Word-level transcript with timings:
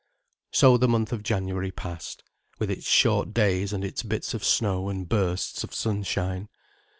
So 0.51 0.77
the 0.77 0.87
month 0.87 1.13
of 1.13 1.21
January 1.21 1.69
passed, 1.69 2.23
with 2.57 2.71
its 2.71 2.87
short 2.89 3.35
days 3.35 3.71
and 3.71 3.85
its 3.85 4.01
bits 4.01 4.33
of 4.33 4.43
snow 4.43 4.89
and 4.89 5.07
bursts 5.07 5.63
of 5.63 5.75
sunshine. 5.75 6.49